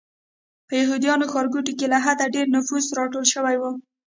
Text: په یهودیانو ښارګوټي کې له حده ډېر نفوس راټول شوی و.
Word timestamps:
په 0.67 0.73
یهودیانو 0.81 1.29
ښارګوټي 1.31 1.73
کې 1.79 1.85
له 1.93 1.97
حده 2.05 2.25
ډېر 2.35 2.47
نفوس 2.55 2.85
راټول 2.99 3.25
شوی 3.33 3.55
و. 3.61 3.63